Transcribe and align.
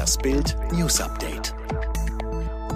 Das 0.00 0.16
Bild 0.16 0.56
News 0.72 0.98
Update. 0.98 1.54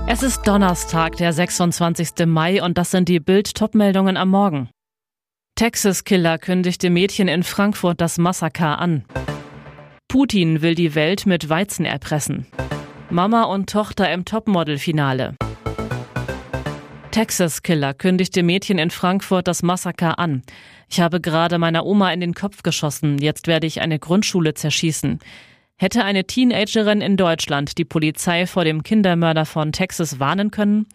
Es 0.06 0.22
ist 0.22 0.46
Donnerstag, 0.46 1.16
der 1.16 1.32
26. 1.32 2.26
Mai 2.26 2.62
und 2.62 2.76
das 2.76 2.90
sind 2.90 3.08
die 3.08 3.18
Bild 3.18 3.54
Topmeldungen 3.54 4.18
am 4.18 4.28
Morgen. 4.28 4.68
Texas 5.54 6.04
Killer 6.04 6.36
kündigte 6.36 6.90
Mädchen 6.90 7.28
in 7.28 7.42
Frankfurt 7.42 8.02
das 8.02 8.18
Massaker 8.18 8.78
an. 8.78 9.06
Putin 10.06 10.60
will 10.60 10.74
die 10.74 10.94
Welt 10.94 11.24
mit 11.24 11.48
Weizen 11.48 11.86
erpressen. 11.86 12.46
Mama 13.08 13.44
und 13.44 13.70
Tochter 13.70 14.12
im 14.12 14.26
Topmodel-Finale. 14.26 15.34
Texas 17.10 17.62
Killer 17.62 17.94
kündigte 17.94 18.42
Mädchen 18.42 18.76
in 18.76 18.90
Frankfurt 18.90 19.48
das 19.48 19.62
Massaker 19.62 20.18
an. 20.18 20.42
Ich 20.90 21.00
habe 21.00 21.22
gerade 21.22 21.56
meiner 21.56 21.86
Oma 21.86 22.12
in 22.12 22.20
den 22.20 22.34
Kopf 22.34 22.62
geschossen, 22.62 23.16
jetzt 23.16 23.46
werde 23.46 23.66
ich 23.66 23.80
eine 23.80 23.98
Grundschule 23.98 24.52
zerschießen. 24.52 25.20
Hätte 25.76 26.04
eine 26.04 26.24
Teenagerin 26.24 27.00
in 27.00 27.16
Deutschland 27.16 27.78
die 27.78 27.84
Polizei 27.84 28.46
vor 28.46 28.64
dem 28.64 28.84
Kindermörder 28.84 29.44
von 29.44 29.72
Texas 29.72 30.20
warnen 30.20 30.52
können? 30.52 30.86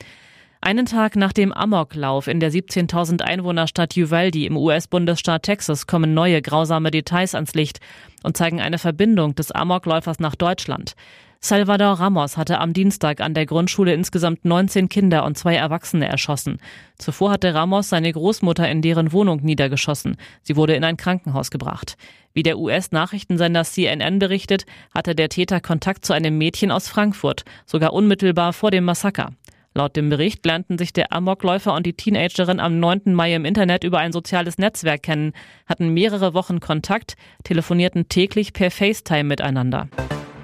Einen 0.61 0.85
Tag 0.85 1.17
nach 1.17 1.33
dem 1.33 1.51
Amoklauf 1.51 2.27
in 2.27 2.39
der 2.39 2.51
17.000 2.51 3.21
Einwohnerstadt 3.21 3.95
Uvalde 3.97 4.45
im 4.45 4.55
US-Bundesstaat 4.55 5.43
Texas 5.43 5.85
kommen 5.85 6.13
neue 6.13 6.41
grausame 6.41 6.91
Details 6.91 7.35
ans 7.35 7.53
Licht 7.55 7.79
und 8.23 8.37
zeigen 8.37 8.61
eine 8.61 8.77
Verbindung 8.77 9.35
des 9.35 9.51
Amokläufers 9.51 10.19
nach 10.19 10.35
Deutschland. 10.35 10.95
Salvador 11.41 11.93
Ramos 11.93 12.35
hatte 12.35 12.59
am 12.59 12.73
Dienstag 12.73 13.21
an 13.21 13.33
der 13.33 13.45
Grundschule 13.45 13.93
insgesamt 13.93 14.43
19 14.43 14.89
Kinder 14.89 15.23
und 15.23 15.37
zwei 15.37 15.55
Erwachsene 15.55 16.05
erschossen. 16.05 16.57
Zuvor 16.97 17.31
hatte 17.31 17.53
Ramos 17.53 17.87
seine 17.87 18.11
Großmutter 18.11 18.69
in 18.69 18.81
deren 18.81 19.13
Wohnung 19.13 19.41
niedergeschossen. 19.41 20.17
Sie 20.41 20.57
wurde 20.57 20.75
in 20.75 20.83
ein 20.83 20.97
Krankenhaus 20.97 21.49
gebracht. 21.49 21.95
Wie 22.33 22.43
der 22.43 22.59
US-Nachrichtensender 22.59 23.63
CNN 23.63 24.19
berichtet, 24.19 24.65
hatte 24.93 25.15
der 25.15 25.29
Täter 25.29 25.61
Kontakt 25.61 26.05
zu 26.05 26.11
einem 26.11 26.37
Mädchen 26.37 26.71
aus 26.71 26.89
Frankfurt, 26.89 27.45
sogar 27.65 27.93
unmittelbar 27.93 28.51
vor 28.51 28.69
dem 28.69 28.83
Massaker. 28.83 29.29
Laut 29.73 29.95
dem 29.95 30.09
Bericht 30.09 30.45
lernten 30.45 30.77
sich 30.77 30.91
der 30.91 31.13
Amokläufer 31.13 31.73
und 31.73 31.85
die 31.85 31.93
Teenagerin 31.93 32.59
am 32.59 32.81
9. 32.81 33.13
Mai 33.13 33.33
im 33.33 33.45
Internet 33.45 33.85
über 33.85 33.99
ein 33.99 34.11
soziales 34.11 34.57
Netzwerk 34.57 35.03
kennen, 35.03 35.31
hatten 35.67 35.93
mehrere 35.93 36.33
Wochen 36.33 36.59
Kontakt, 36.59 37.15
telefonierten 37.45 38.09
täglich 38.09 38.51
per 38.51 38.71
FaceTime 38.71 39.23
miteinander. 39.23 39.87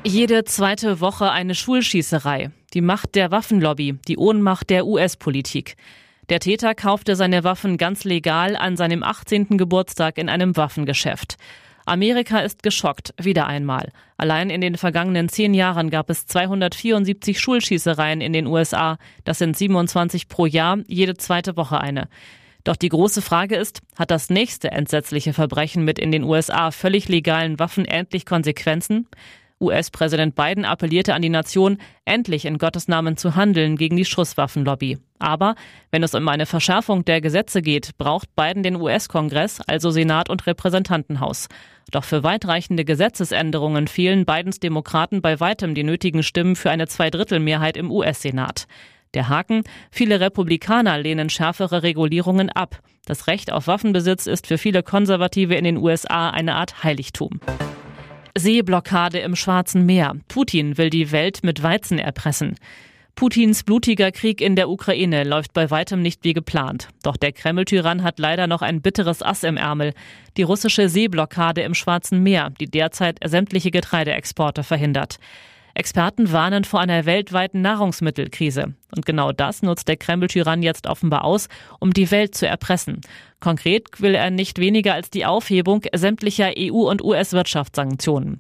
Jede 0.08 0.44
zweite 0.44 1.02
Woche 1.02 1.32
eine 1.32 1.56
Schulschießerei. 1.56 2.52
Die 2.76 2.82
Macht 2.82 3.16
der 3.16 3.32
Waffenlobby, 3.32 3.98
die 4.08 4.18
Ohnmacht 4.18 4.70
der 4.70 4.86
US-Politik. 4.86 5.78
Der 6.30 6.40
Täter 6.40 6.76
kaufte 6.76 7.16
seine 7.16 7.44
Waffen 7.44 7.78
ganz 7.78 8.04
legal 8.04 8.56
an 8.56 8.78
seinem 8.78 9.02
18. 9.02 9.58
Geburtstag 9.58 10.20
in 10.20 10.30
einem 10.30 10.56
Waffengeschäft. 10.58 11.38
Amerika 11.88 12.38
ist 12.42 12.62
geschockt, 12.62 13.16
wieder 13.20 13.48
einmal. 13.48 13.92
Allein 14.16 14.52
in 14.52 14.62
den 14.62 14.78
vergangenen 14.78 15.28
zehn 15.28 15.56
Jahren 15.56 15.90
gab 15.90 16.12
es 16.12 16.28
274 16.28 17.40
Schulschießereien 17.40 18.22
in 18.22 18.32
den 18.32 18.46
USA. 18.46 19.00
Das 19.24 19.40
sind 19.40 19.58
27 19.58 20.28
pro 20.28 20.46
Jahr, 20.46 20.78
jede 20.86 21.16
zweite 21.16 21.58
Woche 21.58 21.82
eine. 21.82 22.10
Doch 22.64 22.76
die 22.76 22.90
große 22.90 23.24
Frage 23.24 23.56
ist, 23.56 23.82
hat 23.98 24.12
das 24.12 24.30
nächste 24.30 24.70
entsetzliche 24.70 25.34
Verbrechen 25.34 25.84
mit 25.84 25.98
in 25.98 26.12
den 26.12 26.24
USA 26.24 26.70
völlig 26.70 27.10
legalen 27.10 27.58
Waffen 27.58 27.86
endlich 27.86 28.28
Konsequenzen? 28.28 29.08
US-Präsident 29.66 30.36
Biden 30.36 30.66
appellierte 30.66 31.14
an 31.14 31.22
die 31.22 31.30
Nation, 31.30 31.78
endlich 32.06 32.46
in 32.46 32.58
Gottes 32.58 32.88
Namen 32.88 33.18
zu 33.18 33.36
handeln 33.36 33.78
gegen 33.78 33.98
die 33.98 34.06
Schusswaffenlobby. 34.06 34.98
Aber 35.20 35.56
wenn 35.92 36.04
es 36.04 36.14
um 36.14 36.28
eine 36.28 36.46
Verschärfung 36.46 37.06
der 37.06 37.22
Gesetze 37.22 37.62
geht, 37.62 37.98
braucht 37.98 38.36
Biden 38.36 38.64
den 38.64 38.76
US-Kongress, 38.76 39.62
also 39.62 39.92
Senat 39.92 40.30
und 40.30 40.46
Repräsentantenhaus. 40.46 41.48
Doch 41.92 42.04
für 42.04 42.24
weitreichende 42.24 42.86
Gesetzesänderungen 42.86 43.88
fehlen 43.88 44.26
Bidens 44.26 44.60
Demokraten 44.60 45.22
bei 45.22 45.40
weitem 45.40 45.76
die 45.76 45.84
nötigen 45.84 46.24
Stimmen 46.24 46.56
für 46.56 46.72
eine 46.72 46.88
Zweidrittelmehrheit 46.88 47.78
im 47.78 47.92
US-Senat. 47.92 48.68
Der 49.14 49.30
Haken, 49.30 49.64
viele 49.92 50.20
Republikaner 50.20 50.98
lehnen 50.98 51.30
schärfere 51.30 51.84
Regulierungen 51.84 52.50
ab. 52.50 52.80
Das 53.06 53.28
Recht 53.28 53.52
auf 53.52 53.68
Waffenbesitz 53.68 54.26
ist 54.26 54.48
für 54.48 54.58
viele 54.58 54.84
Konservative 54.84 55.56
in 55.56 55.64
den 55.64 55.78
USA 55.78 56.32
eine 56.32 56.56
Art 56.56 56.84
Heiligtum. 56.84 57.40
Seeblockade 58.38 59.20
im 59.20 59.34
Schwarzen 59.38 59.86
Meer. 59.86 60.18
Putin 60.28 60.78
will 60.78 60.90
die 60.90 61.14
Welt 61.14 61.40
mit 61.44 61.64
Weizen 61.64 62.00
erpressen. 62.00 62.56
Putins 63.16 63.64
blutiger 63.64 64.12
Krieg 64.12 64.42
in 64.42 64.58
der 64.58 64.70
Ukraine 64.70 65.24
läuft 65.24 65.54
bei 65.54 65.72
weitem 65.72 66.02
nicht 66.02 66.26
wie 66.26 66.34
geplant. 66.34 66.90
Doch 67.02 67.16
der 67.16 67.32
Kreml-Tyrann 67.32 68.04
hat 68.04 68.20
leider 68.20 68.48
noch 68.48 68.62
ein 68.62 68.82
bitteres 68.82 69.24
Ass 69.24 69.44
im 69.44 69.56
Ärmel. 69.56 69.94
Die 70.36 70.44
russische 70.44 70.90
Seeblockade 70.90 71.62
im 71.62 71.74
Schwarzen 71.74 72.24
Meer, 72.24 72.50
die 72.60 72.70
derzeit 72.70 73.20
sämtliche 73.24 73.72
Getreideexporte 73.72 74.64
verhindert. 74.64 75.18
Experten 75.76 76.32
warnen 76.32 76.64
vor 76.64 76.80
einer 76.80 77.06
weltweiten 77.06 77.62
Nahrungsmittelkrise. 77.62 78.74
Und 78.96 79.06
genau 79.06 79.34
das 79.34 79.62
nutzt 79.62 79.90
der 79.90 79.98
Kreml-Tyrann 79.98 80.64
jetzt 80.64 80.88
offenbar 80.88 81.26
aus, 81.26 81.50
um 81.80 81.92
die 81.92 82.10
Welt 82.12 82.34
zu 82.34 82.48
erpressen. 82.48 83.02
Konkret 83.42 84.02
will 84.02 84.16
er 84.16 84.32
nicht 84.32 84.58
weniger 84.58 84.94
als 84.94 85.10
die 85.10 85.26
Aufhebung 85.26 85.84
sämtlicher 85.94 86.54
EU- 86.58 86.90
und 86.90 87.04
US-Wirtschaftssanktionen. 87.04 88.38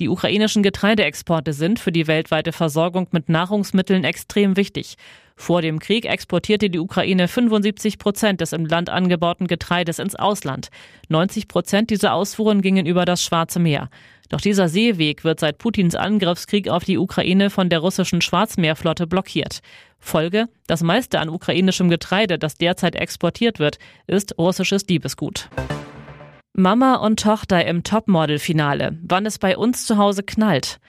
Die 0.00 0.08
ukrainischen 0.08 0.62
Getreideexporte 0.62 1.52
sind 1.52 1.78
für 1.78 1.92
die 1.92 2.06
weltweite 2.06 2.52
Versorgung 2.52 3.08
mit 3.10 3.28
Nahrungsmitteln 3.28 4.04
extrem 4.04 4.56
wichtig. 4.56 4.96
Vor 5.36 5.60
dem 5.60 5.80
Krieg 5.80 6.04
exportierte 6.04 6.70
die 6.70 6.78
Ukraine 6.78 7.28
75 7.28 7.98
Prozent 7.98 8.40
des 8.40 8.52
im 8.52 8.64
Land 8.64 8.90
angebauten 8.90 9.46
Getreides 9.46 9.98
ins 9.98 10.16
Ausland. 10.16 10.70
90 11.08 11.48
Prozent 11.48 11.90
dieser 11.90 12.14
Ausfuhren 12.14 12.62
gingen 12.62 12.86
über 12.86 13.04
das 13.04 13.22
Schwarze 13.22 13.58
Meer. 13.58 13.90
Doch 14.28 14.40
dieser 14.40 14.68
Seeweg 14.68 15.24
wird 15.24 15.40
seit 15.40 15.58
Putins 15.58 15.94
Angriffskrieg 15.94 16.68
auf 16.68 16.84
die 16.84 16.98
Ukraine 16.98 17.50
von 17.50 17.68
der 17.68 17.78
russischen 17.78 18.20
Schwarzmeerflotte 18.20 19.06
blockiert. 19.06 19.60
Folge, 19.98 20.46
das 20.66 20.82
meiste 20.82 21.18
an 21.18 21.28
ukrainischem 21.28 21.88
Getreide, 21.88 22.38
das 22.38 22.56
derzeit 22.56 22.94
exportiert 22.94 23.58
wird, 23.58 23.78
ist 24.06 24.36
russisches 24.38 24.84
Diebesgut. 24.84 25.48
Mama 26.52 26.96
und 26.96 27.20
Tochter 27.20 27.64
im 27.66 27.84
Topmodel-Finale, 27.84 28.98
wann 29.02 29.26
es 29.26 29.38
bei 29.38 29.56
uns 29.56 29.86
zu 29.86 29.96
Hause 29.96 30.22
knallt. 30.22 30.80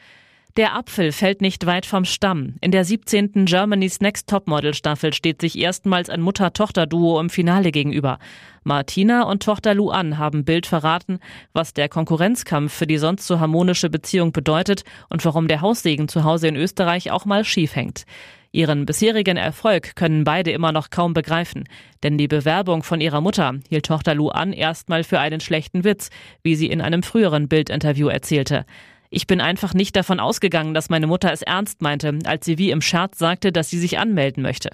Der 0.58 0.76
Apfel 0.76 1.12
fällt 1.12 1.42
nicht 1.42 1.68
weit 1.68 1.86
vom 1.86 2.06
Stamm. 2.06 2.56
In 2.60 2.72
der 2.72 2.84
17. 2.84 3.46
Germany's 3.46 4.02
Next 4.02 4.28
Topmodel 4.28 4.74
Staffel 4.74 5.14
steht 5.14 5.42
sich 5.42 5.58
erstmals 5.58 6.10
ein 6.10 6.22
Mutter-Tochter-Duo 6.22 7.20
im 7.20 7.30
Finale 7.30 7.72
gegenüber. 7.72 8.18
Martina 8.64 9.24
und 9.24 9.44
Tochter 9.44 9.76
Luan 9.76 10.18
haben 10.18 10.46
Bild 10.46 10.66
verraten, 10.66 11.20
was 11.54 11.74
der 11.74 11.88
Konkurrenzkampf 11.88 12.74
für 12.74 12.88
die 12.88 12.98
sonst 12.98 13.28
so 13.28 13.40
harmonische 13.40 13.92
Beziehung 13.92 14.32
bedeutet 14.32 14.84
und 15.10 15.24
warum 15.24 15.48
der 15.48 15.62
Haussegen 15.62 16.08
zu 16.08 16.24
Hause 16.24 16.48
in 16.48 16.56
Österreich 16.56 17.12
auch 17.12 17.26
mal 17.26 17.46
schief 17.46 17.76
hängt. 17.76 18.06
Ihren 18.52 18.88
bisherigen 18.88 19.38
Erfolg 19.38 19.96
können 19.96 20.24
beide 20.24 20.50
immer 20.50 20.72
noch 20.72 20.90
kaum 20.90 21.14
begreifen, 21.14 21.66
denn 22.02 22.18
die 22.18 22.28
Bewerbung 22.28 22.82
von 22.82 23.00
ihrer 23.00 23.22
Mutter 23.22 23.60
hielt 23.70 23.86
Tochter 23.86 24.16
Luan 24.16 24.54
erstmal 24.54 25.04
für 25.04 25.20
einen 25.20 25.40
schlechten 25.40 25.84
Witz, 25.84 26.10
wie 26.42 26.56
sie 26.56 26.68
in 26.68 26.82
einem 26.82 27.04
früheren 27.04 27.48
Bildinterview 27.48 28.08
erzählte. 28.08 28.66
Ich 29.10 29.26
bin 29.26 29.42
einfach 29.42 29.74
nicht 29.74 29.96
davon 29.96 30.20
ausgegangen, 30.20 30.74
dass 30.74 30.90
meine 30.90 31.08
Mutter 31.08 31.32
es 31.34 31.42
ernst 31.42 31.82
meinte, 31.82 32.20
als 32.26 32.46
sie 32.46 32.58
wie 32.58 32.70
im 32.70 32.82
Scherz 32.82 33.18
sagte, 33.18 33.52
dass 33.52 33.70
sie 33.70 33.80
sich 33.80 33.98
anmelden 33.98 34.44
möchte. 34.44 34.70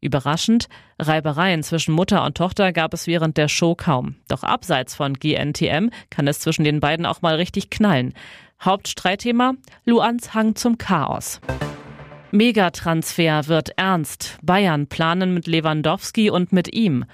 Überraschend, 0.00 0.68
Reibereien 0.98 1.62
zwischen 1.62 1.94
Mutter 1.94 2.24
und 2.24 2.36
Tochter 2.36 2.72
gab 2.72 2.92
es 2.94 3.06
während 3.06 3.36
der 3.36 3.48
Show 3.48 3.74
kaum. 3.74 4.16
Doch 4.28 4.42
abseits 4.42 4.94
von 4.94 5.14
GNTM 5.14 5.90
kann 6.10 6.26
es 6.26 6.40
zwischen 6.40 6.64
den 6.64 6.80
beiden 6.80 7.06
auch 7.06 7.22
mal 7.22 7.36
richtig 7.36 7.70
knallen. 7.70 8.12
Hauptstreitthema 8.60 9.54
Luans 9.84 10.34
Hang 10.34 10.56
zum 10.56 10.78
Chaos. 10.78 11.40
Megatransfer 12.32 13.46
wird 13.46 13.70
ernst. 13.78 14.38
Bayern 14.42 14.88
planen 14.88 15.32
mit 15.32 15.46
Lewandowski 15.46 16.28
und 16.28 16.52
mit 16.52 16.74
ihm. 16.74 17.04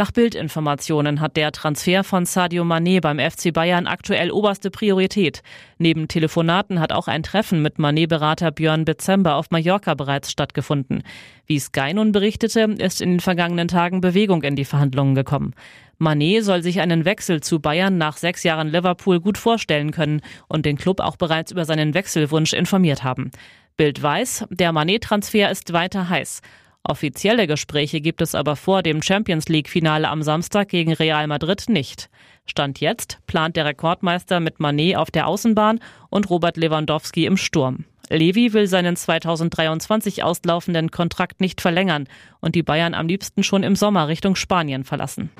Nach 0.00 0.12
Bildinformationen 0.12 1.20
hat 1.20 1.36
der 1.36 1.52
Transfer 1.52 2.04
von 2.04 2.24
Sadio 2.24 2.64
Mané 2.64 3.02
beim 3.02 3.18
FC 3.18 3.52
Bayern 3.52 3.86
aktuell 3.86 4.30
oberste 4.30 4.70
Priorität. 4.70 5.42
Neben 5.76 6.08
Telefonaten 6.08 6.80
hat 6.80 6.90
auch 6.90 7.06
ein 7.06 7.22
Treffen 7.22 7.60
mit 7.60 7.76
Mané-Berater 7.76 8.50
Björn 8.50 8.86
Dezember 8.86 9.34
auf 9.34 9.50
Mallorca 9.50 9.92
bereits 9.92 10.30
stattgefunden. 10.30 11.02
Wie 11.44 11.58
Sky 11.58 11.92
nun 11.92 12.12
berichtete, 12.12 12.60
ist 12.78 13.02
in 13.02 13.10
den 13.10 13.20
vergangenen 13.20 13.68
Tagen 13.68 14.00
Bewegung 14.00 14.42
in 14.42 14.56
die 14.56 14.64
Verhandlungen 14.64 15.14
gekommen. 15.14 15.52
Mané 15.98 16.40
soll 16.40 16.62
sich 16.62 16.80
einen 16.80 17.04
Wechsel 17.04 17.42
zu 17.42 17.60
Bayern 17.60 17.98
nach 17.98 18.16
sechs 18.16 18.42
Jahren 18.42 18.68
Liverpool 18.68 19.20
gut 19.20 19.36
vorstellen 19.36 19.90
können 19.90 20.22
und 20.48 20.64
den 20.64 20.78
Club 20.78 21.00
auch 21.00 21.16
bereits 21.16 21.52
über 21.52 21.66
seinen 21.66 21.92
Wechselwunsch 21.92 22.54
informiert 22.54 23.04
haben. 23.04 23.32
Bild 23.76 24.02
weiß, 24.02 24.46
der 24.48 24.72
Manet-Transfer 24.72 25.50
ist 25.50 25.74
weiter 25.74 26.08
heiß. 26.08 26.40
Offizielle 26.82 27.46
Gespräche 27.46 28.00
gibt 28.00 28.22
es 28.22 28.34
aber 28.34 28.56
vor 28.56 28.82
dem 28.82 29.02
Champions 29.02 29.48
League-Finale 29.48 30.08
am 30.08 30.22
Samstag 30.22 30.68
gegen 30.68 30.92
Real 30.92 31.26
Madrid 31.26 31.64
nicht. 31.68 32.08
Stand 32.46 32.80
jetzt 32.80 33.18
plant 33.26 33.56
der 33.56 33.66
Rekordmeister 33.66 34.40
mit 34.40 34.60
Manet 34.60 34.96
auf 34.96 35.10
der 35.10 35.26
Außenbahn 35.26 35.80
und 36.08 36.30
Robert 36.30 36.56
Lewandowski 36.56 37.26
im 37.26 37.36
Sturm. 37.36 37.84
Levi 38.08 38.52
will 38.52 38.66
seinen 38.66 38.96
2023 38.96 40.24
auslaufenden 40.24 40.90
Kontrakt 40.90 41.40
nicht 41.40 41.60
verlängern 41.60 42.08
und 42.40 42.54
die 42.54 42.64
Bayern 42.64 42.94
am 42.94 43.06
liebsten 43.06 43.44
schon 43.44 43.62
im 43.62 43.76
Sommer 43.76 44.08
Richtung 44.08 44.34
Spanien 44.34 44.82
verlassen. 44.84 45.30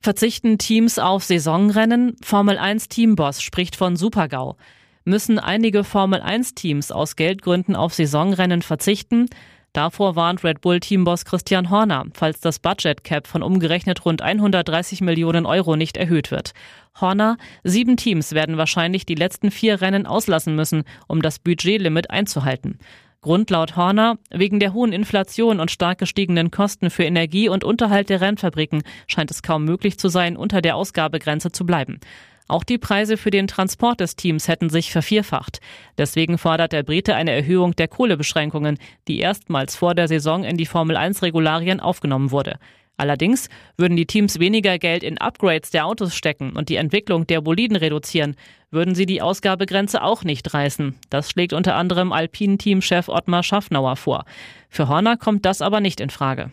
Verzichten 0.00 0.58
Teams 0.58 0.98
auf 0.98 1.24
Saisonrennen? 1.24 2.16
Formel 2.22 2.58
1 2.58 2.88
Teamboss 2.88 3.40
spricht 3.40 3.74
von 3.74 3.96
Supergau. 3.96 4.56
müssen 5.04 5.38
einige 5.38 5.82
Formel-1-Teams 5.84 6.92
aus 6.92 7.16
Geldgründen 7.16 7.74
auf 7.74 7.94
Saisonrennen 7.94 8.62
verzichten. 8.62 9.28
Davor 9.74 10.14
warnt 10.14 10.44
Red 10.44 10.60
Bull-Teamboss 10.60 11.24
Christian 11.24 11.68
Horner, 11.68 12.06
falls 12.14 12.38
das 12.38 12.60
Budget 12.60 13.02
Cap 13.02 13.26
von 13.26 13.42
umgerechnet 13.42 14.04
rund 14.04 14.22
130 14.22 15.00
Millionen 15.00 15.46
Euro 15.46 15.74
nicht 15.74 15.96
erhöht 15.96 16.30
wird. 16.30 16.52
Horner, 17.00 17.38
sieben 17.64 17.96
Teams 17.96 18.34
werden 18.34 18.56
wahrscheinlich 18.56 19.04
die 19.04 19.16
letzten 19.16 19.50
vier 19.50 19.80
Rennen 19.80 20.06
auslassen 20.06 20.54
müssen, 20.54 20.84
um 21.08 21.22
das 21.22 21.40
Budgetlimit 21.40 22.08
einzuhalten. 22.08 22.78
Grund 23.20 23.50
laut 23.50 23.74
Horner, 23.74 24.18
wegen 24.30 24.60
der 24.60 24.74
hohen 24.74 24.92
Inflation 24.92 25.58
und 25.58 25.72
stark 25.72 25.98
gestiegenen 25.98 26.52
Kosten 26.52 26.88
für 26.88 27.02
Energie 27.02 27.48
und 27.48 27.64
Unterhalt 27.64 28.10
der 28.10 28.20
Rennfabriken 28.20 28.84
scheint 29.08 29.32
es 29.32 29.42
kaum 29.42 29.64
möglich 29.64 29.98
zu 29.98 30.06
sein, 30.06 30.36
unter 30.36 30.62
der 30.62 30.76
Ausgabegrenze 30.76 31.50
zu 31.50 31.66
bleiben. 31.66 31.98
Auch 32.46 32.64
die 32.64 32.78
Preise 32.78 33.16
für 33.16 33.30
den 33.30 33.46
Transport 33.46 34.00
des 34.00 34.16
Teams 34.16 34.48
hätten 34.48 34.68
sich 34.68 34.92
vervierfacht. 34.92 35.60
Deswegen 35.96 36.36
fordert 36.36 36.72
der 36.72 36.82
Brite 36.82 37.14
eine 37.14 37.32
Erhöhung 37.32 37.74
der 37.74 37.88
Kohlebeschränkungen, 37.88 38.78
die 39.08 39.20
erstmals 39.20 39.76
vor 39.76 39.94
der 39.94 40.08
Saison 40.08 40.44
in 40.44 40.56
die 40.56 40.66
Formel 40.66 40.96
1 40.96 41.22
Regularien 41.22 41.80
aufgenommen 41.80 42.30
wurde. 42.30 42.58
Allerdings 42.96 43.48
würden 43.76 43.96
die 43.96 44.06
Teams 44.06 44.38
weniger 44.38 44.78
Geld 44.78 45.02
in 45.02 45.18
Upgrades 45.18 45.70
der 45.70 45.86
Autos 45.86 46.14
stecken 46.14 46.52
und 46.52 46.68
die 46.68 46.76
Entwicklung 46.76 47.26
der 47.26 47.40
Boliden 47.40 47.76
reduzieren, 47.76 48.36
würden 48.70 48.94
sie 48.94 49.06
die 49.06 49.22
Ausgabegrenze 49.22 50.02
auch 50.02 50.22
nicht 50.22 50.54
reißen. 50.54 50.94
Das 51.10 51.30
schlägt 51.30 51.52
unter 51.52 51.74
anderem 51.74 52.12
Alpine-Teamchef 52.12 53.08
Ottmar 53.08 53.42
Schaffnauer 53.42 53.96
vor. 53.96 54.24
Für 54.68 54.88
Horner 54.88 55.16
kommt 55.16 55.44
das 55.44 55.60
aber 55.60 55.80
nicht 55.80 56.00
in 56.00 56.10
Frage. 56.10 56.52